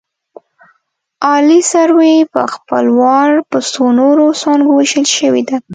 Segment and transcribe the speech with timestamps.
[1.27, 5.57] عالي سروې په خپل وار په څو نورو څانګو ویشل شوې ده